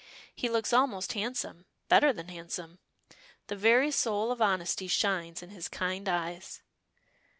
He 0.33 0.49
looks 0.49 0.73
almost 0.73 1.13
handsome, 1.13 1.67
better 1.87 2.11
than 2.11 2.29
handsome! 2.29 2.79
The 3.45 3.55
very 3.55 3.91
soul 3.91 4.31
of 4.31 4.41
honesty 4.41 4.87
shines, 4.87 5.43
in 5.43 5.51
his 5.51 5.67
kind 5.69 6.09
eyes. 6.09 6.63